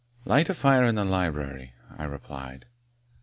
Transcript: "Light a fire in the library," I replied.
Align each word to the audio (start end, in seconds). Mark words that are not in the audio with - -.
"Light 0.25 0.49
a 0.49 0.55
fire 0.55 0.83
in 0.85 0.95
the 0.95 1.05
library," 1.05 1.75
I 1.95 2.05
replied. 2.05 2.65